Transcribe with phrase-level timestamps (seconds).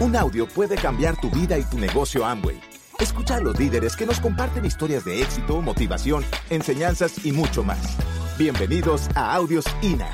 [0.00, 2.58] Un audio puede cambiar tu vida y tu negocio Amway.
[2.98, 7.98] Escucha a los líderes que nos comparten historias de éxito, motivación, enseñanzas y mucho más.
[8.38, 10.08] Bienvenidos a Audios INA.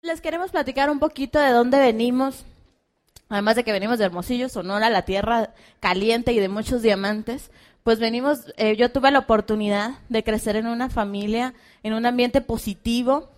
[0.00, 2.46] Les queremos platicar un poquito de dónde venimos.
[3.28, 5.50] Además de que venimos de Hermosillo, Sonora, la tierra
[5.80, 7.50] caliente y de muchos diamantes,
[7.82, 11.52] pues venimos, eh, yo tuve la oportunidad de crecer en una familia,
[11.82, 13.33] en un ambiente positivo.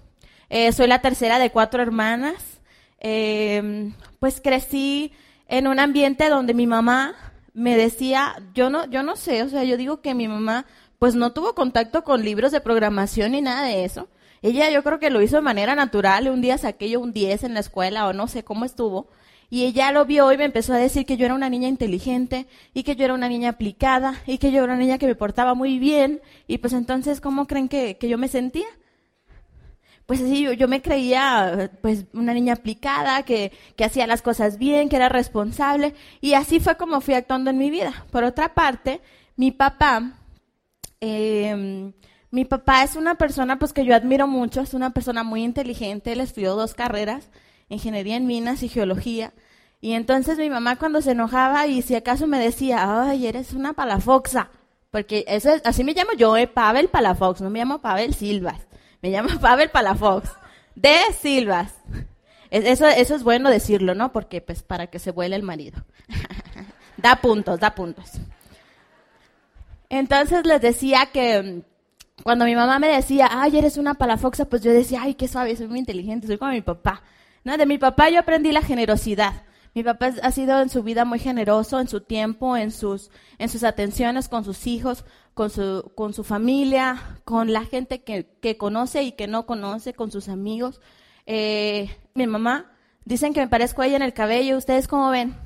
[0.49, 2.61] Eh, soy la tercera de cuatro hermanas.
[3.01, 5.13] Eh, pues crecí
[5.49, 7.15] en un ambiente donde mi mamá
[7.55, 10.67] me decía, yo no, yo no sé, o sea, yo digo que mi mamá
[10.99, 14.09] pues no tuvo contacto con libros de programación ni nada de eso.
[14.43, 17.45] Ella yo creo que lo hizo de manera natural, un día saqué yo un 10
[17.45, 19.09] en la escuela o no sé cómo estuvo.
[19.49, 22.47] Y ella lo vio y me empezó a decir que yo era una niña inteligente
[22.75, 25.15] y que yo era una niña aplicada y que yo era una niña que me
[25.15, 26.21] portaba muy bien.
[26.49, 28.67] Y pues entonces, ¿cómo creen que, que yo me sentía?
[30.07, 34.89] Pues así yo, me creía pues una niña aplicada, que, que hacía las cosas bien,
[34.89, 35.95] que era responsable.
[36.21, 38.07] Y así fue como fui actuando en mi vida.
[38.11, 39.01] Por otra parte,
[39.37, 40.13] mi papá,
[41.01, 41.93] eh,
[42.31, 46.13] mi papá es una persona pues que yo admiro mucho, es una persona muy inteligente,
[46.13, 47.31] él estudió dos carreras,
[47.69, 49.33] ingeniería en minas y geología.
[49.81, 53.73] Y entonces mi mamá cuando se enojaba y si acaso me decía, ay, eres una
[53.75, 54.51] palafoxa,
[54.91, 58.67] porque eso es, así me llamo yo, eh, Pavel Palafox, no me llamo Pavel Silvas,
[59.07, 60.31] me llamo Pavel Palafox,
[60.75, 61.73] de Silvas.
[62.51, 64.13] Eso, es bueno decirlo, ¿no?
[64.13, 65.85] Porque pues para que se vuele el marido.
[66.97, 68.13] da puntos, da puntos.
[69.89, 71.63] Entonces les decía que
[72.23, 75.55] cuando mi mamá me decía, ay, eres una palafoxa, pues yo decía, ay, qué suave,
[75.57, 77.03] soy muy inteligente, soy como mi papá.
[77.45, 77.57] ¿No?
[77.57, 79.45] De mi papá yo aprendí la generosidad.
[79.75, 83.49] Mi papá ha sido en su vida muy generoso, en su tiempo, en sus, en
[83.49, 85.05] sus atenciones con sus hijos,
[85.37, 89.93] con su, con su familia, con la gente que, que conoce y que no conoce,
[89.93, 90.81] con sus amigos.
[91.27, 92.73] Eh, mi mamá,
[93.05, 95.37] dicen que me parezco a ella en el cabello, ¿ustedes cómo ven?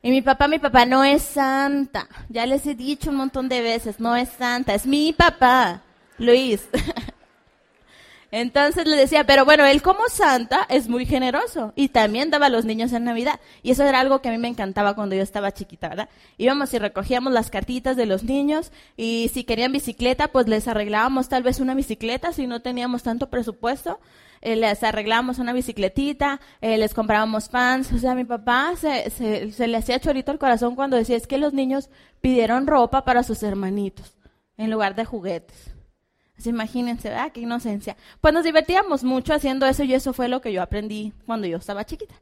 [0.00, 2.08] Y mi papá, mi papá no es santa.
[2.30, 5.82] Ya les he dicho un montón de veces, no es santa, es mi papá,
[6.16, 6.70] Luis.
[8.32, 12.50] Entonces le decía, pero bueno, él como santa es muy generoso y también daba a
[12.50, 13.40] los niños en Navidad.
[13.62, 16.08] Y eso era algo que a mí me encantaba cuando yo estaba chiquita, ¿verdad?
[16.38, 21.28] Íbamos y recogíamos las cartitas de los niños y si querían bicicleta, pues les arreglábamos
[21.28, 23.98] tal vez una bicicleta si no teníamos tanto presupuesto.
[24.42, 27.92] Eh, les arreglábamos una bicicletita, eh, les comprábamos fans.
[27.92, 31.26] O sea, mi papá se, se, se le hacía chorito el corazón cuando decía, es
[31.26, 34.14] que los niños pidieron ropa para sus hermanitos
[34.56, 35.79] en lugar de juguetes.
[36.40, 37.32] Así imagínense, ¿verdad?
[37.32, 37.98] Qué inocencia.
[38.22, 41.58] Pues nos divertíamos mucho haciendo eso y eso fue lo que yo aprendí cuando yo
[41.58, 42.14] estaba chiquita.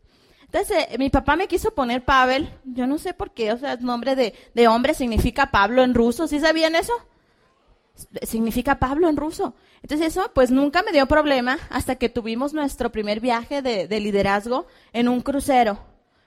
[0.43, 3.75] Entonces, eh, mi papá me quiso poner Pavel, yo no sé por qué, o sea,
[3.75, 6.93] el nombre de, de hombre significa Pablo en ruso, ¿sí sabían eso?
[8.23, 9.55] Significa Pablo en ruso.
[9.83, 14.01] Entonces eso pues nunca me dio problema hasta que tuvimos nuestro primer viaje de, de
[14.01, 15.79] liderazgo en un crucero.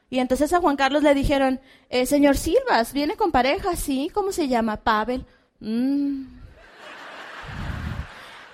[0.09, 1.59] Y entonces a Juan Carlos le dijeron,
[1.89, 3.75] eh, señor Silvas, ¿viene con pareja?
[3.75, 4.77] Sí, ¿cómo se llama?
[4.77, 5.25] Pavel.
[5.59, 6.40] Mm.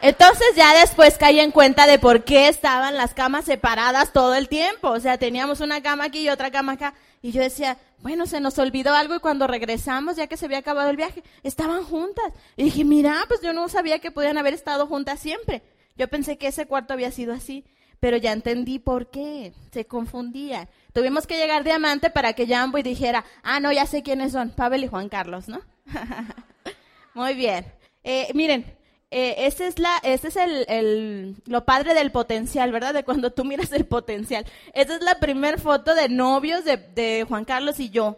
[0.01, 4.47] Entonces ya después caí en cuenta de por qué estaban las camas separadas todo el
[4.47, 4.89] tiempo.
[4.89, 6.93] O sea, teníamos una cama aquí y otra cama acá.
[7.21, 10.59] Y yo decía, bueno, se nos olvidó algo y cuando regresamos, ya que se había
[10.59, 12.31] acabado el viaje, estaban juntas.
[12.55, 15.63] Y dije, mira, pues yo no sabía que podían haber estado juntas siempre.
[15.95, 17.65] Yo pensé que ese cuarto había sido así,
[17.99, 19.53] pero ya entendí por qué.
[19.71, 20.69] Se confundían.
[20.93, 24.51] Tuvimos que llegar diamante para que Jambo y dijera, ah, no, ya sé quiénes son,
[24.51, 25.61] Pavel y Juan Carlos, ¿no?
[27.15, 27.65] Muy bien.
[28.03, 28.76] Eh, miren,
[29.09, 32.93] eh, ese es la, ese es el, el, lo padre del potencial, ¿verdad?
[32.93, 34.45] De cuando tú miras el potencial.
[34.73, 38.17] Esa es la primera foto de novios de, de, Juan Carlos y yo.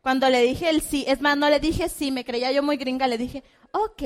[0.00, 2.76] Cuando le dije el sí, es más, no le dije sí, me creía yo muy
[2.76, 4.02] gringa, le dije, ok,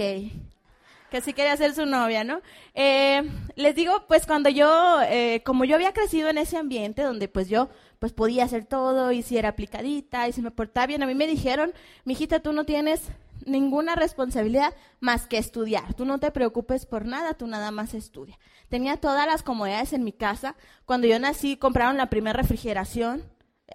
[1.10, 2.41] que sí quería ser su novia, ¿no?
[2.75, 3.22] Eh,
[3.54, 7.49] les digo, pues cuando yo, eh, como yo había crecido en ese ambiente donde pues
[7.49, 7.69] yo
[8.00, 11.15] pues podía hacer todo y si era aplicadita y si me portaba bien, a mí
[11.15, 11.72] me dijeron,
[12.05, 13.03] mijita, tú no tienes
[13.44, 15.93] ninguna responsabilidad más que estudiar.
[15.94, 18.38] Tú no te preocupes por nada, tú nada más estudia.
[18.70, 20.56] Tenía todas las comodidades en mi casa.
[20.87, 23.23] Cuando yo nací compraron la primera refrigeración.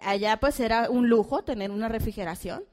[0.02, 2.66] Allá pues era un lujo tener una refrigeración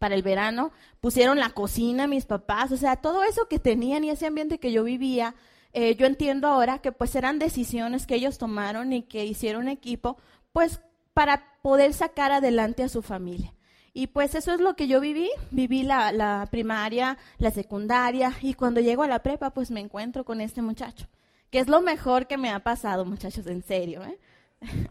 [0.00, 0.72] para el verano.
[1.00, 4.72] Pusieron la cocina mis papás, o sea, todo eso que tenían y ese ambiente que
[4.72, 5.36] yo vivía,
[5.72, 10.18] eh, yo entiendo ahora que pues eran decisiones que ellos tomaron y que hicieron equipo,
[10.54, 10.80] pues
[11.14, 13.52] para poder sacar adelante a su familia.
[13.92, 15.28] Y pues eso es lo que yo viví.
[15.50, 20.40] Viví la, primaria, la secundaria y cuando llego a la prepa pues me encuentro con
[20.40, 21.08] este muchacho,
[21.50, 24.04] que es lo mejor que me ha pasado, muchachos, en serio.
[24.04, 24.16] ¿eh?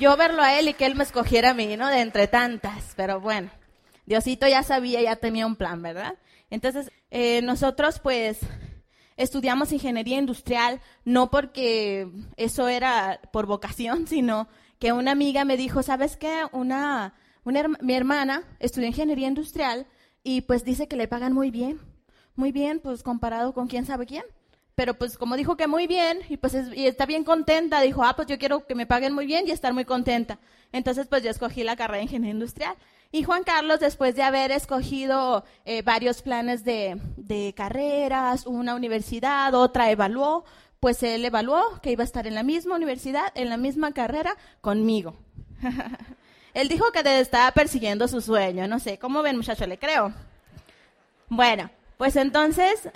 [0.00, 1.86] yo verlo a él y que él me escogiera a mí, ¿no?
[1.86, 3.50] De entre tantas, pero bueno,
[4.04, 6.16] Diosito ya sabía, ya tenía un plan, ¿verdad?
[6.50, 8.40] Entonces, eh, nosotros pues
[9.16, 14.48] estudiamos ingeniería industrial, no porque eso era por vocación, sino
[14.78, 16.44] que una amiga me dijo, ¿sabes qué?
[16.52, 17.14] Una,
[17.80, 19.86] mi hermana estudió ingeniería industrial
[20.22, 21.80] y pues dice que le pagan muy bien,
[22.34, 24.24] muy bien, pues comparado con quién sabe quién.
[24.74, 28.14] Pero pues como dijo que muy bien y pues y está bien contenta, dijo, ah,
[28.14, 30.38] pues yo quiero que me paguen muy bien y estar muy contenta.
[30.70, 32.76] Entonces pues yo escogí la carrera de ingeniería industrial.
[33.12, 39.90] Y Juan Carlos, después de haber escogido eh, varios planes de, carreras, una universidad, otra
[39.90, 40.44] evaluó,
[40.80, 44.36] pues él evaluó que iba a estar en la misma universidad, en la misma carrera
[44.60, 45.16] conmigo.
[46.54, 49.66] él dijo que estaba persiguiendo su sueño, no sé, ¿cómo ven muchacho?
[49.66, 50.12] Le creo.
[51.28, 52.88] Bueno, pues entonces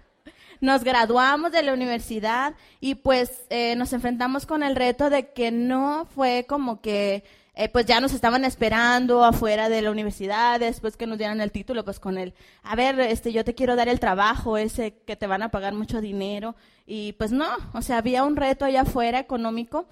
[0.60, 5.50] nos graduamos de la universidad y pues eh, nos enfrentamos con el reto de que
[5.50, 7.24] no fue como que
[7.56, 11.52] eh, pues ya nos estaban esperando afuera de la universidad, después que nos dieran el
[11.52, 12.34] título, pues con él,
[12.64, 15.72] a ver, este, yo te quiero dar el trabajo ese que te van a pagar
[15.74, 16.56] mucho dinero.
[16.84, 19.86] Y pues no, o sea, había un reto allá afuera económico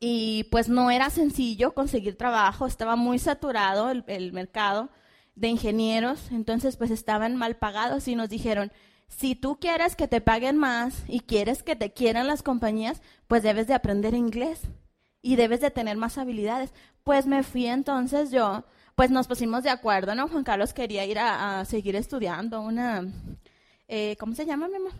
[0.00, 4.90] y pues no era sencillo conseguir trabajo, estaba muy saturado el, el mercado
[5.36, 8.72] de ingenieros, entonces pues estaban mal pagados y nos dijeron,
[9.08, 13.42] si tú quieres que te paguen más y quieres que te quieran las compañías, pues
[13.42, 14.60] debes de aprender inglés
[15.22, 16.72] y debes de tener más habilidades.
[17.04, 20.28] Pues me fui entonces yo, pues nos pusimos de acuerdo, ¿no?
[20.28, 23.06] Juan Carlos quería ir a, seguir estudiando una,
[23.86, 24.92] eh, ¿cómo se llama, mi amor?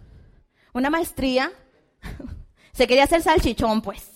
[0.73, 1.51] Una maestría.
[2.73, 4.13] se quería hacer salchichón, pues.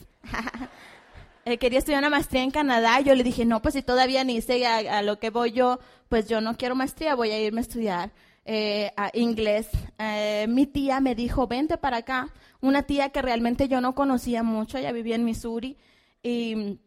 [1.45, 3.01] Él quería estudiar una maestría en Canadá.
[3.01, 6.29] Yo le dije, no, pues si todavía ni sé a, lo que voy yo, pues
[6.29, 8.13] yo no quiero maestría, voy a irme a estudiar
[8.45, 9.69] eh, a inglés.
[9.99, 12.29] Eh, mi tía me dijo, vente para acá.
[12.61, 15.77] Una tía que realmente yo no conocía mucho, ella vivía en Missouri.
[16.23, 16.79] Y,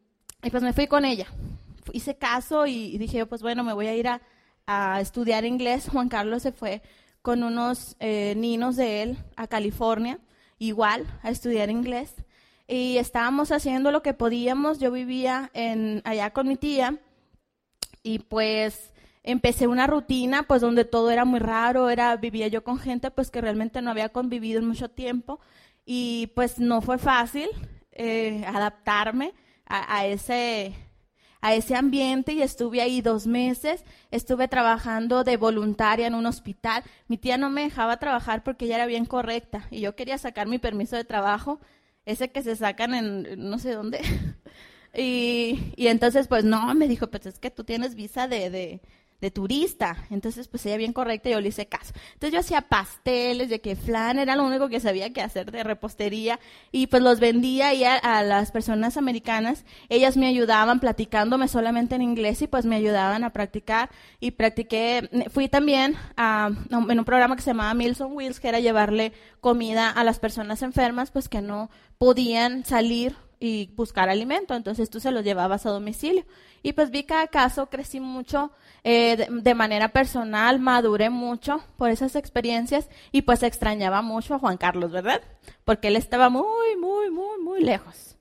[0.50, 1.28] pues me fui con ella.
[1.92, 4.22] Hice caso y, dije, pues bueno, me voy a ir a,
[5.00, 5.88] estudiar inglés.
[5.92, 6.82] Juan Carlos se fue
[7.22, 10.20] con unos eh, de él a California,
[10.60, 12.14] igual, a estudiar inglés.
[12.68, 14.80] Y estábamos haciendo lo que podíamos.
[14.80, 17.00] Yo vivía en, allá con mi tía
[18.02, 18.92] y pues
[19.24, 23.32] empecé una rutina pues donde todo era muy raro, era vivía yo con gente pues
[23.32, 25.40] que realmente no había convivido en mucho tiempo
[25.86, 27.50] y pues no fue fácil.
[27.95, 29.33] Eh, adaptarme
[29.65, 30.75] a, ese,
[31.42, 33.86] a ese ambiente y estuve ahí dos meses.
[34.12, 36.83] Estuve trabajando de voluntaria en un hospital.
[37.07, 40.47] Mi tía no me dejaba trabajar porque ella era bien correcta y yo quería sacar
[40.47, 41.62] mi permiso de trabajo,
[42.06, 44.01] ese que se sacan en no sé dónde.
[44.94, 48.81] y, y entonces, pues no, me dijo, pues es que tú tienes visa de, de
[49.31, 50.06] turista.
[50.09, 51.94] Entonces, pues ella bien correcta, yo le hice caso.
[52.13, 55.63] Entonces yo hacía pasteles, de que flan era lo único que sabía que hacer de
[55.63, 56.39] repostería
[56.71, 59.65] y pues los vendía y a, las personas americanas.
[59.89, 63.89] Ellas me ayudaban platicándome solamente en inglés y pues me ayudaban a practicar
[64.19, 65.09] y practiqué.
[65.31, 69.13] Fui también a, en un programa que se llamaba Meals on Wheels, que era llevarle
[69.41, 75.00] comida a las personas enfermas, pues que no podían salir y buscar alimento, entonces tú
[75.00, 76.26] se los llevabas a domicilio.
[76.64, 78.52] Y pues vi cada caso, crecí mucho
[78.84, 84.58] eh, de, manera personal, maduré mucho por esas experiencias y pues extrañaba mucho a Juan
[84.58, 85.22] Carlos, ¿verdad?
[85.64, 88.14] Porque él estaba muy, muy, muy, muy lejos.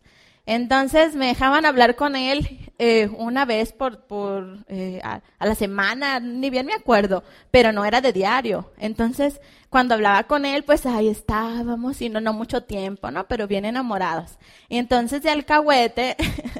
[0.46, 6.20] Entonces me dejaban hablar con él eh, una vez por, por eh, a, la semana,
[6.20, 8.72] ni bien me acuerdo, pero no era de diario.
[8.78, 13.26] Entonces cuando hablaba con él, pues ahí estábamos y no, no mucho tiempo, ¿no?
[13.26, 14.38] Pero bien enamorados.
[14.68, 16.16] Y entonces de alcahuete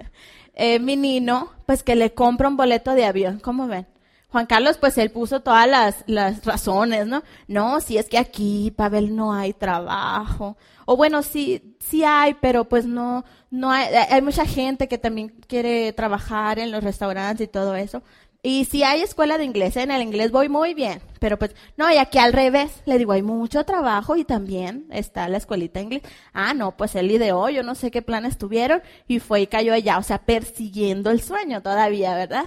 [0.54, 3.86] eh, mi nino, pues que le compra un boleto de avión, ¿cómo ven?
[4.34, 7.22] Juan Carlos, pues él puso todas las, las razones, ¿no?
[7.46, 10.56] No, si es que aquí, Pavel, no hay trabajo.
[10.86, 15.28] O bueno, sí, sí hay, pero pues no, no hay, hay mucha gente que también
[15.46, 18.02] quiere trabajar en los restaurantes y todo eso.
[18.42, 21.88] Y si hay escuela de inglés, en el inglés voy muy bien, pero pues no,
[21.92, 25.84] y aquí al revés, le digo, hay mucho trabajo y también está la escuelita de
[25.84, 26.02] inglés.
[26.32, 29.72] Ah, no, pues él ideó, yo no sé qué planes tuvieron y fue y cayó
[29.74, 32.46] allá, o sea, persiguiendo el sueño todavía, ¿verdad?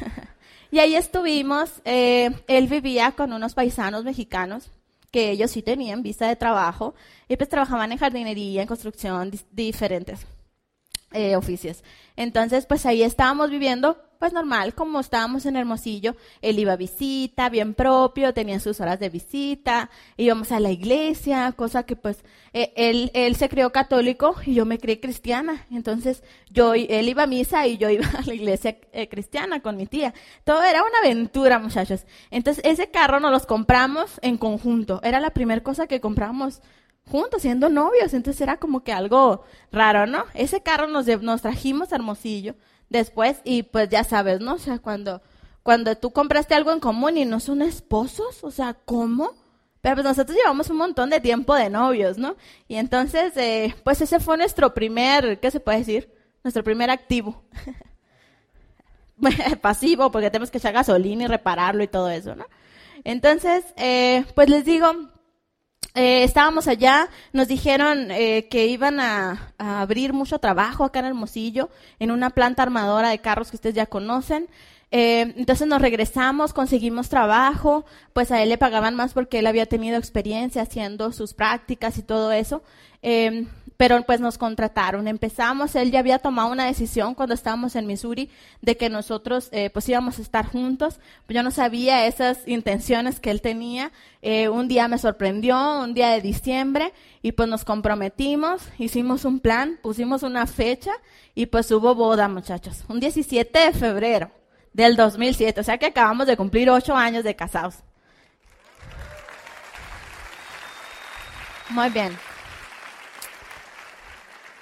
[0.70, 4.70] y ahí estuvimos, eh, él vivía con unos paisanos mexicanos
[5.10, 6.94] que ellos sí tenían visa de trabajo
[7.28, 10.26] y pues trabajaban en jardinería, en construcción, diferentes
[11.12, 11.82] eh, oficios.
[12.16, 17.48] Entonces, pues ahí estábamos viviendo pues normal, como estábamos en Hermosillo, él iba a visita,
[17.48, 22.72] bien propio, tenía sus horas de visita, íbamos a la iglesia, cosa que pues e,
[22.76, 25.66] él, él se crió católico y yo me crié cristiana.
[25.70, 29.76] Entonces yo, él iba a misa y yo iba a la iglesia eh, cristiana con
[29.76, 30.12] mi tía.
[30.44, 32.04] Todo era una aventura, muchachos.
[32.30, 35.00] Entonces ese carro nos los compramos en conjunto.
[35.04, 36.60] Era la primera cosa que compramos
[37.08, 38.14] juntos, siendo novios.
[38.14, 40.24] Entonces era como que algo raro, ¿no?
[40.34, 42.54] Ese carro nos, nos trajimos a Hermosillo
[42.88, 44.54] después y pues ya sabes, ¿no?
[44.54, 45.22] O sea, cuando,
[45.62, 49.32] cuando tú compraste algo en común y no son esposos, o sea, ¿cómo?
[49.80, 52.36] Pero pues nosotros llevamos un montón de tiempo de novios, ¿no?
[52.66, 56.12] Y entonces, eh, pues ese fue nuestro primer, ¿qué se puede decir?
[56.42, 57.44] Nuestro primer activo.
[59.62, 62.46] Pasivo, porque tenemos que echar gasolina y repararlo y todo eso, ¿no?
[63.04, 64.92] Entonces, eh, pues les digo,
[65.94, 71.70] eh, estábamos allá, nos dijeron eh, que iban a, abrir mucho trabajo acá en Hermosillo,
[71.98, 74.48] en una planta armadora de carros que ustedes ya conocen.
[74.90, 79.66] Eh, entonces nos regresamos, conseguimos trabajo, pues a él le pagaban más porque él había
[79.66, 82.62] tenido experiencia haciendo sus prácticas y todo eso.
[83.78, 85.06] Pero pues nos contrataron.
[85.06, 88.28] Empezamos, él ya había tomado una decisión cuando estábamos en Missouri
[88.60, 90.98] de que nosotros eh, pues íbamos a estar juntos.
[91.28, 93.92] Yo no sabía esas intenciones que él tenía.
[94.20, 96.92] Eh, un día me sorprendió, un día de diciembre,
[97.22, 100.90] y pues nos comprometimos, hicimos un plan, pusimos una fecha
[101.36, 102.84] y pues hubo boda, muchachos.
[102.88, 104.32] Un 17 de febrero
[104.72, 107.76] del 2007, o sea que acabamos de cumplir ocho años de casados.
[111.70, 112.27] Muy bien.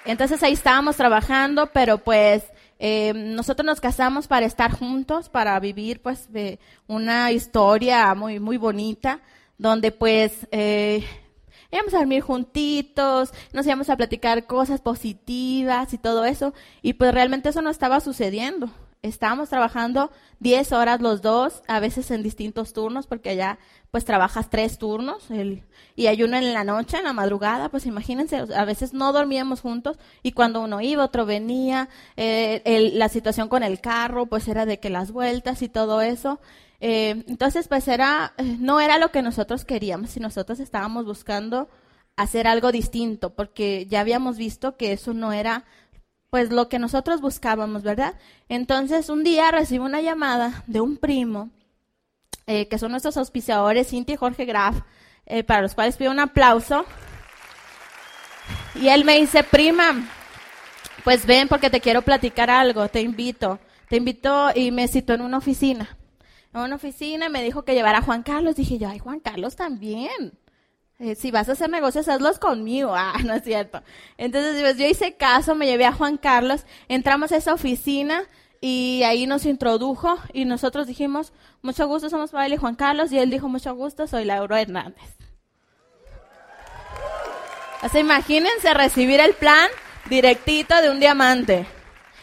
[0.07, 2.43] Entonces ahí estábamos trabajando, pero pues
[2.79, 8.55] eh, nosotros nos casamos para estar juntos, para vivir pues eh, una historia muy muy
[8.55, 9.19] bonita,
[9.57, 11.03] donde pues eh,
[11.71, 17.13] íbamos a dormir juntitos, nos íbamos a platicar cosas positivas y todo eso, y pues
[17.13, 18.69] realmente eso no estaba sucediendo.
[19.07, 23.57] Estábamos trabajando 10 horas los dos, a veces en distintos turnos, porque allá
[23.91, 25.63] pues trabajas tres turnos el,
[25.95, 29.61] y hay uno en la noche, en la madrugada, pues imagínense, a veces no dormíamos
[29.61, 34.47] juntos y cuando uno iba, otro venía, eh, el, la situación con el carro, pues
[34.47, 36.39] era de que las vueltas y todo eso.
[36.79, 41.69] Eh, entonces, pues era, no era lo que nosotros queríamos, si nosotros estábamos buscando
[42.17, 45.65] hacer algo distinto, porque ya habíamos visto que eso no era
[46.29, 48.15] pues lo que nosotros buscábamos, ¿verdad?
[48.49, 51.49] Entonces un día recibo una llamada de un primo,
[52.45, 54.81] eh, que son nuestros auspiciadores, Cintia y Jorge Graf,
[55.25, 56.85] eh, para los cuales pido un aplauso.
[58.75, 60.07] Y él me dice, prima,
[61.03, 63.59] pues ven porque te quiero platicar algo, te invito.
[63.89, 65.97] Te invito y me citó en una oficina.
[66.53, 68.55] En una oficina me dijo que llevara a Juan Carlos.
[68.55, 70.37] Dije yo, ay, Juan Carlos también.
[70.99, 72.95] Eh, si vas a hacer negocios, hazlos conmigo.
[72.95, 73.81] Ah, no es cierto.
[74.17, 78.23] Entonces, yo hice caso, me llevé a Juan Carlos, entramos a esa oficina
[78.59, 83.19] y ahí nos introdujo y nosotros dijimos, mucho gusto, somos Pavel y Juan Carlos, y
[83.19, 85.15] él dijo, mucho gusto, soy Lauro Hernández.
[87.83, 89.69] O sea, imagínense recibir el plan
[90.09, 91.67] directito de un diamante.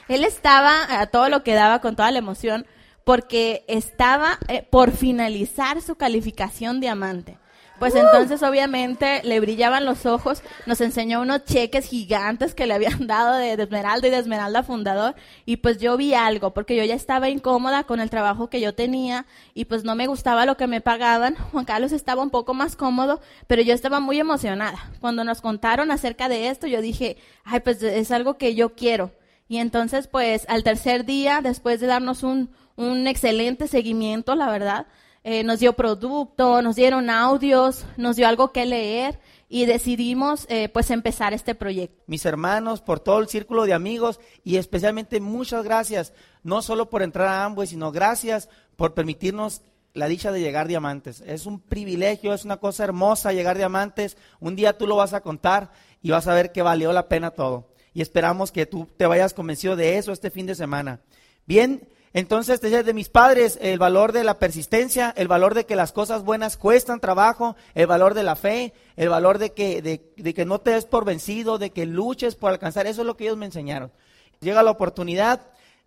[0.08, 2.66] Él estaba a todo lo que daba con toda la emoción
[3.04, 7.38] porque estaba eh, por finalizar su calificación diamante.
[7.78, 13.06] Pues entonces obviamente le brillaban los ojos, nos enseñó unos cheques gigantes que le habían
[13.06, 15.14] dado de, de, Esmeralda y de Esmeralda Fundador
[15.44, 18.74] y pues yo vi algo porque yo ya estaba incómoda con el trabajo que yo
[18.74, 21.34] tenía y pues no me gustaba lo que me pagaban.
[21.52, 24.90] Juan Carlos estaba un poco más cómodo, pero yo estaba muy emocionada.
[25.00, 29.12] Cuando nos contaron acerca de esto, yo dije, ay, pues es algo que yo quiero.
[29.48, 34.86] Y entonces pues al tercer día, después de darnos un, un excelente seguimiento, la verdad,
[35.24, 40.68] eh, nos dio producto, nos dieron audios, nos dio algo que leer y decidimos eh,
[40.68, 42.02] pues empezar este proyecto.
[42.06, 46.12] Mis hermanos, por todo el círculo de amigos y especialmente muchas gracias,
[46.42, 49.62] no solo por entrar a Amway, sino gracias por permitirnos
[49.94, 51.22] la dicha de llegar diamantes.
[51.22, 54.18] Es un privilegio, es una cosa hermosa llegar diamantes.
[54.40, 55.70] Un día tú lo vas a contar
[56.02, 57.70] y vas a ver que valió la pena todo.
[57.94, 61.00] Y esperamos que tú te vayas convencido de eso este fin de semana.
[61.46, 65.74] Bien, entonces, desde de mis padres, el valor de la persistencia, el valor de que
[65.74, 70.32] las cosas buenas cuestan trabajo, el valor de la fe, el valor de que, de,
[70.32, 73.24] que no te des por vencido, de que luches por alcanzar, eso es lo que
[73.24, 73.90] ellos me enseñaron.
[74.38, 75.40] Llega la oportunidad,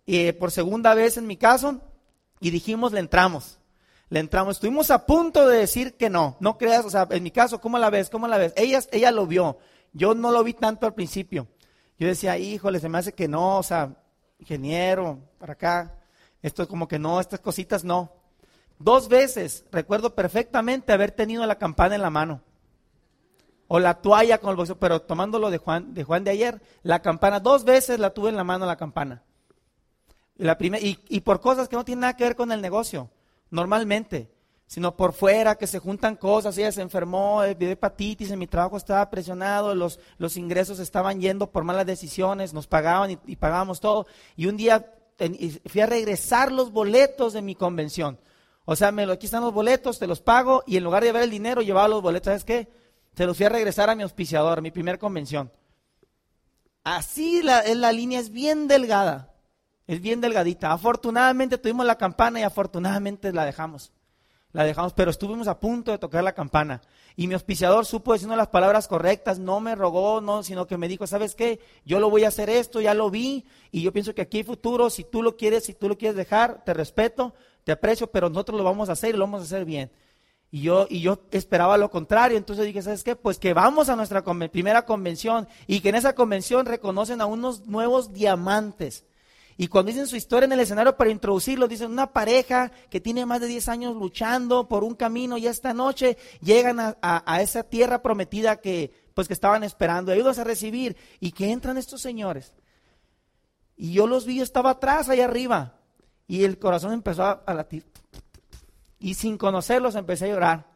[0.06, 1.80] eh, por segunda vez en mi caso,
[2.40, 3.58] y dijimos, le entramos.
[4.10, 4.56] Le entramos.
[4.56, 6.36] Estuvimos a punto de decir que no.
[6.40, 8.10] No creas, o sea, en mi caso, ¿cómo la ves?
[8.10, 8.52] ¿Cómo la ves?
[8.54, 9.56] Ella, ella lo vio.
[9.94, 11.48] Yo no lo vi tanto al principio.
[11.98, 13.96] Yo decía, híjole, se me hace que no, o sea,
[14.38, 15.97] ingeniero, para acá.
[16.42, 18.12] Esto es como que no, estas cositas no.
[18.78, 22.42] Dos veces recuerdo perfectamente haber tenido la campana en la mano.
[23.66, 27.02] O la toalla con el boxeo, pero tomándolo de Juan, de Juan de ayer, la
[27.02, 29.22] campana, dos veces la tuve en la mano la campana.
[30.36, 33.10] Y, la y, y por cosas que no tienen nada que ver con el negocio,
[33.50, 34.30] normalmente,
[34.66, 38.46] sino por fuera, que se juntan cosas, ella se enfermó, eh, de hepatitis, en mi
[38.46, 43.36] trabajo estaba presionado, los, los ingresos estaban yendo por malas decisiones, nos pagaban y, y
[43.36, 44.06] pagábamos todo.
[44.36, 44.94] Y un día
[45.66, 48.18] fui a regresar los boletos de mi convención.
[48.64, 51.22] O sea, me aquí están los boletos, te los pago y en lugar de llevar
[51.22, 52.26] el dinero, llevaba los boletos.
[52.26, 52.68] ¿Sabes qué?
[53.16, 55.50] Se los fui a regresar a mi auspiciador, mi primer convención.
[56.84, 59.34] Así la, la línea es bien delgada
[59.86, 60.72] Es bien delgadita.
[60.72, 63.92] Afortunadamente tuvimos la campana y afortunadamente la dejamos.
[64.58, 66.82] La dejamos, pero estuvimos a punto de tocar la campana.
[67.14, 70.88] Y mi auspiciador supo decirnos las palabras correctas, no me rogó, no, sino que me
[70.88, 71.60] dijo, ¿sabes qué?
[71.84, 74.42] Yo lo voy a hacer esto, ya lo vi, y yo pienso que aquí hay
[74.42, 78.30] futuro, si tú lo quieres, si tú lo quieres dejar, te respeto, te aprecio, pero
[78.30, 79.92] nosotros lo vamos a hacer y lo vamos a hacer bien.
[80.50, 83.14] Y yo, y yo esperaba lo contrario, entonces dije, ¿sabes qué?
[83.14, 87.68] Pues que vamos a nuestra primera convención y que en esa convención reconocen a unos
[87.68, 89.04] nuevos diamantes.
[89.60, 93.26] Y cuando dicen su historia en el escenario para introducirlo, dicen una pareja que tiene
[93.26, 98.00] más de 10 años luchando por un camino y esta noche llegan a, esa tierra
[98.00, 102.54] prometida que pues que estaban esperando, ayudas a recibir y que entran estos señores.
[103.76, 105.80] Y yo los vi, yo estaba atrás, allá arriba,
[106.28, 107.84] y el corazón empezó a, latir.
[109.00, 110.66] Y sin conocerlos empecé a llorar.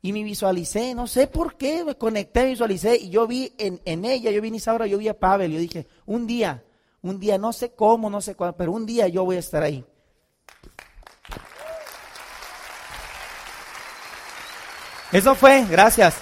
[0.00, 4.06] Y me visualicé, no sé por qué, me conecté, visualicé, y yo vi en, en
[4.06, 6.64] ella, yo vi en Isaura, yo vi a Pavel, yo dije, un día
[7.02, 9.62] un día, no sé cómo, no sé cuándo, pero un día yo voy a estar
[9.62, 9.84] ahí.
[15.12, 16.14] Eso fue, gracias.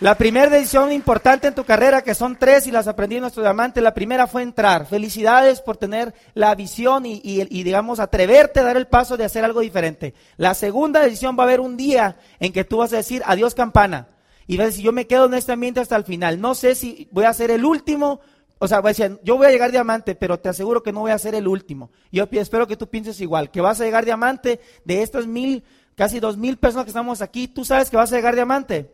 [0.00, 3.42] La primera decisión importante en tu carrera, que son tres y las aprendí en nuestro
[3.42, 4.86] diamante, la primera fue entrar.
[4.86, 9.44] Felicidades por tener la visión y, y, digamos, atreverte a dar el paso de hacer
[9.44, 10.14] algo diferente.
[10.38, 13.54] La segunda decisión va a haber un día en que tú vas a decir, adiós
[13.54, 14.08] campana.
[14.50, 16.40] Y vas a decir, yo me quedo en este ambiente hasta el final.
[16.40, 18.20] No sé si voy a ser el último,
[18.58, 21.02] o sea, voy a decir, yo voy a llegar diamante, pero te aseguro que no
[21.02, 21.92] voy a ser el último.
[22.10, 25.62] Yo espero que tú pienses igual, que vas a llegar diamante de estas mil,
[25.94, 27.46] casi dos mil personas que estamos aquí.
[27.46, 28.92] ¿Tú sabes que vas a llegar diamante?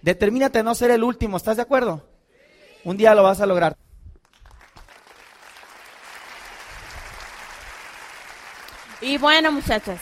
[0.00, 2.08] Determínate a no ser el último, ¿estás de acuerdo?
[2.84, 3.76] Un día lo vas a lograr.
[9.00, 9.98] Y bueno, muchachos,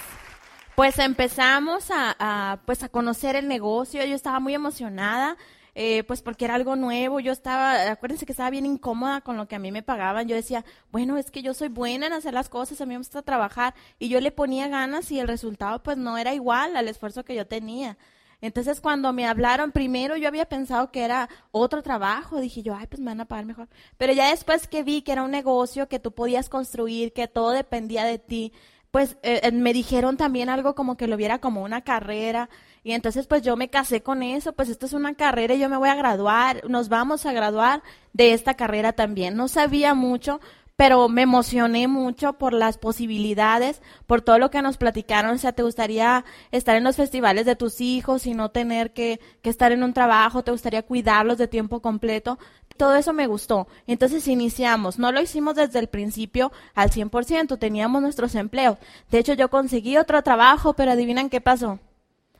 [0.76, 4.04] pues empezamos a, pues a conocer el negocio.
[4.04, 5.38] Yo estaba muy emocionada,
[5.74, 7.18] eh, pues porque era algo nuevo.
[7.18, 10.28] Yo estaba, acuérdense que estaba bien incómoda con lo que a mí me pagaban.
[10.28, 12.98] Yo decía, bueno, es que yo soy buena en hacer las cosas, a mí me
[12.98, 13.74] gusta trabajar.
[13.98, 17.34] Y yo le ponía ganas y el resultado pues no era igual al esfuerzo que
[17.34, 17.96] yo tenía.
[18.42, 22.86] Entonces cuando me hablaron primero yo había pensado que era otro trabajo, dije yo, ay,
[22.86, 23.68] pues me van a pagar mejor.
[23.96, 27.52] Pero ya después que vi que era un negocio que tú podías construir, que todo
[27.52, 28.52] dependía de ti,
[28.96, 32.48] pues eh, eh, me dijeron también algo como que lo viera como una carrera
[32.82, 35.68] y entonces pues yo me casé con eso, pues esto es una carrera y yo
[35.68, 37.82] me voy a graduar, nos vamos a graduar
[38.14, 39.36] de esta carrera también.
[39.36, 40.40] No sabía mucho,
[40.76, 45.32] pero me emocioné mucho por las posibilidades, por todo lo que nos platicaron.
[45.32, 49.20] O sea, te gustaría estar en los festivales de tus hijos y no tener que,
[49.42, 52.38] que estar en un trabajo, te gustaría cuidarlos de tiempo completo
[52.76, 53.66] todo eso me gustó.
[53.86, 58.78] Entonces iniciamos, no lo hicimos desde el principio al 100%, teníamos nuestros empleos.
[59.10, 61.78] De hecho, yo conseguí otro trabajo, pero adivinan qué pasó.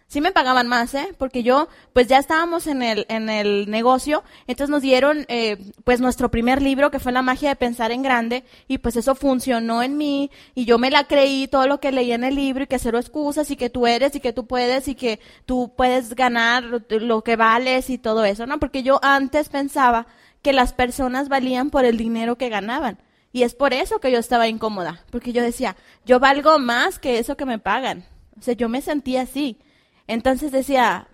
[0.09, 1.15] Sí me pagaban más, ¿eh?
[1.19, 6.01] Porque yo, pues ya estábamos en el, en el negocio, entonces nos dieron, eh, pues
[6.01, 9.83] nuestro primer libro, que fue La magia de pensar en grande, y pues eso funcionó
[9.83, 12.67] en mí, y yo me la creí todo lo que leí en el libro, y
[12.69, 16.15] que cero excusas, y que tú eres, y que tú puedes, y que tú puedes
[16.15, 18.61] ganar lo que vales, y todo eso, ¿no?
[18.61, 20.07] Porque yo antes pensaba
[20.47, 23.03] que las personas valían por el dinero que ganaban.
[23.33, 27.19] Y es por eso que yo estaba incómoda, porque yo decía, yo valgo más que
[27.19, 28.05] eso que me pagan.
[28.39, 29.59] O sea, yo me sentía así.
[30.07, 31.09] Entonces decía,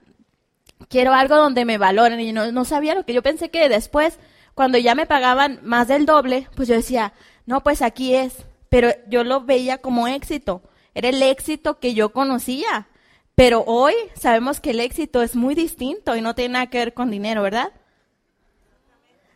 [0.91, 2.21] quiero algo donde me valoren.
[2.21, 4.19] Y no, no sabía lo que yo pensé que después,
[4.53, 7.15] cuando ya me pagaban más del doble, pues yo decía,
[7.47, 8.45] no, pues aquí es.
[8.69, 10.61] Pero yo lo veía como éxito.
[10.93, 12.87] Era el éxito que yo conocía.
[13.35, 16.93] Pero hoy sabemos que el éxito es muy distinto y no tiene nada que ver
[16.93, 17.73] con dinero, ¿verdad?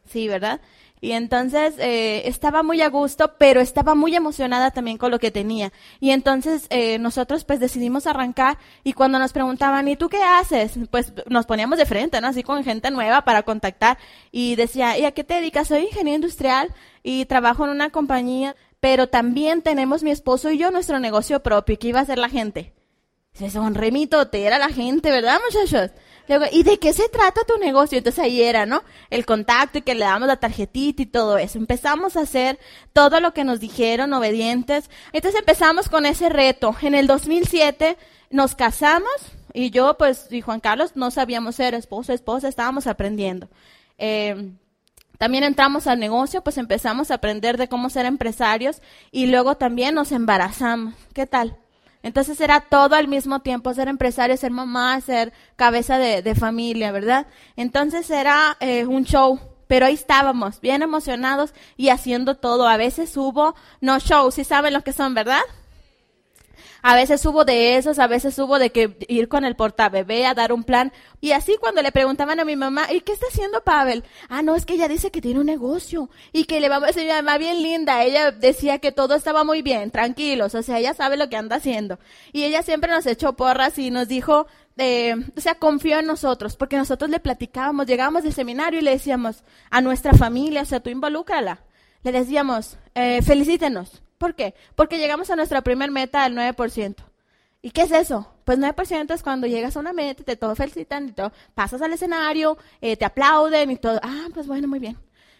[0.06, 0.60] Sí, ¿verdad?
[1.00, 5.30] Y entonces eh, estaba muy a gusto, pero estaba muy emocionada también con lo que
[5.30, 5.72] tenía.
[6.00, 10.72] Y entonces eh, nosotros pues decidimos arrancar y cuando nos preguntaban, ¿y tú qué haces?
[10.90, 12.28] Pues nos poníamos de frente, ¿no?
[12.28, 13.98] Así con gente nueva para contactar.
[14.32, 15.68] Y decía, ¿y a qué te dedicas?
[15.68, 20.70] Soy ingeniero industrial y trabajo en una compañía, pero también tenemos mi esposo y yo
[20.70, 21.78] nuestro negocio propio.
[21.78, 22.72] ¿Qué iba a hacer la gente?
[23.34, 25.90] Se mi era la gente, ¿verdad, muchachos?
[26.52, 27.98] ¿Y de qué se trata tu negocio?
[27.98, 28.82] Entonces ahí era, ¿no?
[29.10, 31.58] El contacto y que le damos la tarjetita y todo eso.
[31.58, 32.58] Empezamos a hacer
[32.92, 34.90] todo lo que nos dijeron, obedientes.
[35.12, 36.74] Entonces empezamos con ese reto.
[36.82, 37.96] En el 2007
[38.30, 39.12] nos casamos
[39.52, 43.48] y yo, pues, y Juan Carlos no sabíamos ser esposo, esposa, estábamos aprendiendo.
[43.98, 44.52] Eh,
[45.18, 49.94] también entramos al negocio, pues empezamos a aprender de cómo ser empresarios y luego también
[49.94, 50.94] nos embarazamos.
[51.14, 51.56] ¿Qué tal?
[52.06, 57.26] Entonces era todo al mismo tiempo, ser empresario, ser mamá, ser cabeza de, familia, ¿verdad?
[57.56, 62.68] Entonces era eh, un show, pero ahí estábamos, bien emocionados y haciendo todo.
[62.68, 65.40] A veces hubo no shows, ¿sí saben lo que son, verdad?
[66.88, 70.34] A veces hubo de esos, a veces hubo de que ir con el portabebé a
[70.34, 70.92] dar un plan.
[71.20, 74.04] Y así cuando le preguntaban a mi mamá, ¿y qué está haciendo Pavel?
[74.28, 76.92] Ah, no, es que ella dice que tiene un negocio y que le vamos a
[76.92, 78.04] decir, mi mamá bien linda.
[78.04, 81.56] Ella decía que todo estaba muy bien, tranquilos, o sea, ella sabe lo que anda
[81.56, 81.98] haciendo.
[82.32, 84.46] Y ella siempre nos echó porras y nos dijo,
[84.76, 88.92] eh, o sea, confió en nosotros, porque nosotros le platicábamos, llegábamos del seminario y le
[88.92, 91.64] decíamos a nuestra familia, o sea, tú involúcrala.
[92.04, 94.05] Le decíamos, eh, felicítenos.
[94.18, 94.54] ¿Por qué?
[94.74, 96.96] Porque llegamos a nuestra primer meta del 9%.
[97.62, 98.32] ¿Y qué es eso?
[98.44, 101.92] Pues 9% es cuando llegas a una meta, te todo felicitan y todo, pasas al
[101.92, 103.98] escenario, eh, te aplauden y todo.
[104.02, 104.96] Ah, pues bueno, muy bien.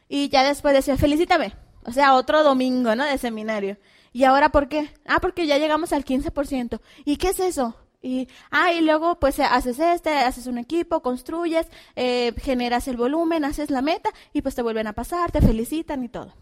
[0.08, 1.54] Y ya después decía, felicítame.
[1.84, 3.04] O sea, otro domingo, ¿no?
[3.04, 3.78] De seminario.
[4.12, 4.90] ¿Y ahora por qué?
[5.06, 6.80] Ah, porque ya llegamos al 15%.
[7.04, 7.76] ¿Y qué es eso?
[8.02, 13.44] Y, ah, y luego pues haces este, haces un equipo, construyes, eh, generas el volumen,
[13.44, 16.32] haces la meta y pues te vuelven a pasar, te felicitan y todo.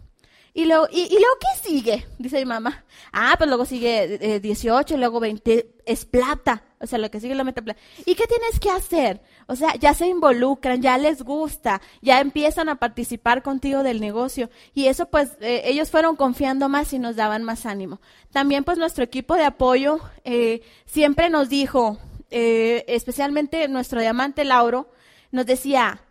[0.56, 2.06] Y luego, y, luego, ¿qué sigue?
[2.16, 2.84] Dice mi mamá.
[3.12, 6.62] Ah, pues luego sigue 18, eh, luego 20, es plata.
[6.78, 7.80] O sea, lo que sigue es la meta plata.
[8.06, 9.20] ¿Y qué tienes que hacer?
[9.48, 14.48] O sea, ya se involucran, ya les gusta, ya empiezan a participar contigo del negocio.
[14.74, 18.00] Y eso, pues, eh, ellos fueron confiando más y nos daban más ánimo.
[18.30, 21.98] También, pues, nuestro equipo de apoyo eh, siempre nos dijo,
[22.30, 24.88] eh, especialmente nuestro diamante Lauro,
[25.32, 26.03] nos decía,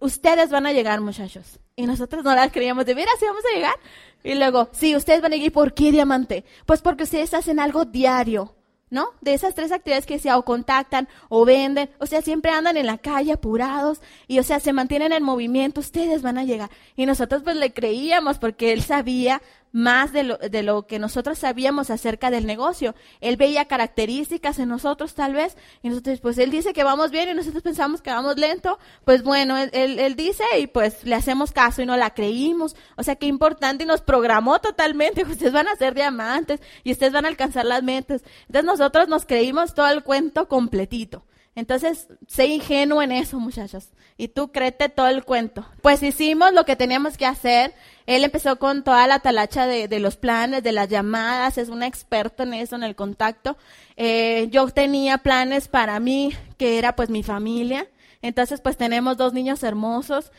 [0.00, 1.60] ustedes van a llegar, muchachos.
[1.76, 3.74] Y nosotros no las creíamos, de veras, sí vamos a llegar.
[4.22, 6.44] Y luego, sí, ustedes van a llegar, ¿por qué diamante?
[6.66, 8.54] Pues porque ustedes hacen algo diario.
[8.90, 9.08] ¿no?
[9.20, 12.86] De esas tres actividades que sea o contactan o venden, o sea, siempre andan en
[12.86, 16.70] la calle apurados y, o sea, se mantienen en movimiento, ustedes van a llegar.
[16.94, 19.42] Y nosotros pues le creíamos porque él sabía
[19.74, 22.94] más de lo, de lo que nosotros sabíamos acerca del negocio.
[23.20, 27.28] Él veía características en nosotros tal vez, y nosotros, pues él dice que vamos bien
[27.28, 31.50] y nosotros pensamos que vamos lento, pues bueno, él, él, dice y pues le hacemos
[31.50, 32.76] caso y no la creímos.
[32.96, 37.12] O sea, qué importante y nos programó totalmente, ustedes van a ser diamantes y ustedes
[37.12, 38.22] van a alcanzar las metas.
[38.46, 41.24] Entonces nosotros nos creímos todo el cuento completito.
[41.56, 43.90] Entonces, sé ingenuo en eso, muchachos.
[44.16, 45.64] Y tú créete todo el cuento.
[45.82, 47.74] Pues hicimos lo que teníamos que hacer.
[48.06, 51.56] Él empezó con toda la talacha de, de los planes, de las llamadas.
[51.56, 53.56] Es un experto en eso, en el contacto.
[53.96, 57.88] Eh, yo tenía planes para mí, que era pues mi familia.
[58.20, 60.32] Entonces, pues tenemos dos niños hermosos.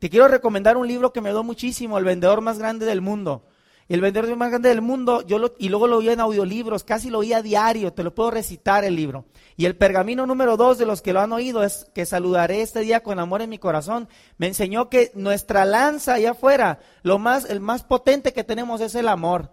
[0.00, 3.44] Te quiero recomendar un libro que me dio muchísimo, El vendedor más grande del mundo
[3.94, 7.10] el vendedor más grande del mundo, yo lo, y luego lo oía en audiolibros, casi
[7.10, 9.24] lo oía a diario, te lo puedo recitar el libro.
[9.56, 12.80] Y el pergamino número dos de los que lo han oído es que saludaré este
[12.80, 14.08] día con amor en mi corazón.
[14.38, 18.94] Me enseñó que nuestra lanza allá afuera, lo más, el más potente que tenemos es
[18.94, 19.52] el amor.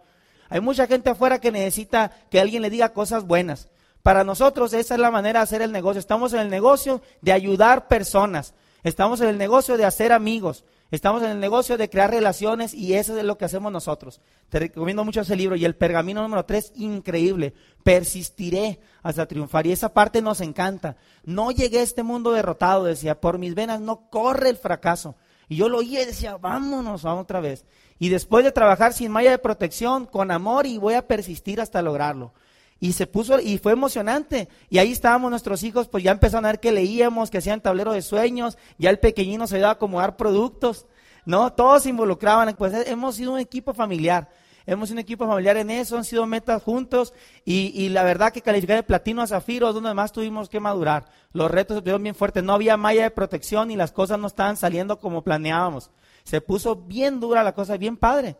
[0.50, 3.70] Hay mucha gente afuera que necesita que alguien le diga cosas buenas.
[4.04, 6.00] Para nosotros esa es la manera de hacer el negocio.
[6.00, 8.54] Estamos en el negocio de ayudar personas.
[8.88, 10.64] Estamos en el negocio de hacer amigos.
[10.92, 14.22] Estamos en el negocio de crear relaciones y eso es lo que hacemos nosotros.
[14.48, 17.54] Te recomiendo mucho ese libro y el pergamino número 3, increíble.
[17.84, 20.96] Persistiré hasta triunfar y esa parte nos encanta.
[21.26, 25.18] No llegué a este mundo derrotado, decía, por mis venas no corre el fracaso.
[25.50, 27.66] Y yo lo oía y decía, vámonos, vamos otra vez.
[28.00, 31.82] Y después de trabajar sin malla de protección, con amor y voy a persistir hasta
[31.82, 32.32] lograrlo.
[32.80, 34.50] Y se puso, y fue emocionante.
[34.70, 37.94] Y ahí estábamos nuestros hijos, pues ya empezaron a ver que leíamos, que hacían tablero
[37.94, 40.86] de sueños, ya el pequeñino se ayudaba a acomodar productos,
[41.26, 41.52] ¿no?
[41.54, 44.30] Todos se involucraban, pues hemos sido un equipo familiar.
[44.68, 47.14] Hemos sido un equipo familiar en eso, han sido metas juntos
[47.46, 50.60] y, y la verdad que calificar de platino a zafiro es donde más tuvimos que
[50.60, 51.06] madurar.
[51.32, 54.58] Los retos se bien fuertes, no había malla de protección y las cosas no estaban
[54.58, 55.90] saliendo como planeábamos.
[56.26, 58.36] Se puso bien dura la cosa, bien padre.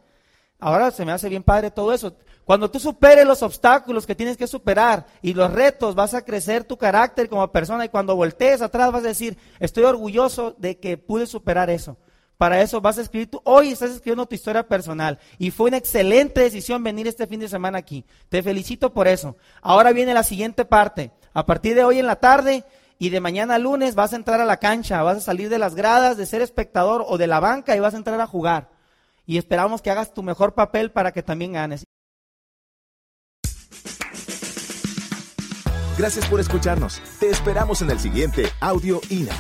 [0.60, 2.16] Ahora se me hace bien padre todo eso.
[2.44, 6.64] Cuando tú superes los obstáculos que tienes que superar y los retos, vas a crecer
[6.64, 10.98] tu carácter como persona y cuando voltees atrás vas a decir, estoy orgulloso de que
[10.98, 11.98] pude superar eso.
[12.38, 15.78] Para eso vas a escribir, tú, hoy estás escribiendo tu historia personal y fue una
[15.78, 18.06] excelente decisión venir este fin de semana aquí.
[18.30, 19.36] Te felicito por eso.
[19.62, 21.12] Ahora viene la siguiente parte.
[21.34, 22.64] A partir de hoy en la tarde
[23.00, 25.76] y de mañana lunes vas a entrar a la cancha, vas a salir de las
[25.76, 28.77] gradas de ser espectador o de la banca y vas a entrar a jugar.
[29.28, 31.84] Y esperamos que hagas tu mejor papel para que también ganes.
[35.98, 37.02] Gracias por escucharnos.
[37.20, 39.34] Te esperamos en el siguiente Audio INA.